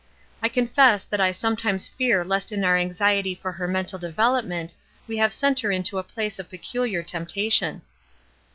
I 0.41 0.49
confess 0.49 1.03
that 1.03 1.21
I 1.21 1.31
sometimes 1.31 1.87
fear 1.87 2.25
lest 2.25 2.51
in 2.51 2.63
our 2.65 2.75
anxiety 2.75 3.35
for 3.35 3.51
her 3.51 3.67
mental 3.67 3.99
development 3.99 4.73
we 5.05 5.17
have 5.17 5.31
sent 5.31 5.59
her 5.59 5.69
into 5.71 5.99
a 5.99 6.03
place 6.03 6.39
of 6.39 6.49
pecuUar 6.49 7.05
temptation." 7.05 7.83